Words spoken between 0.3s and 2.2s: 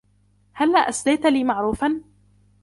هلاّ أسديتَ لي معروفا؟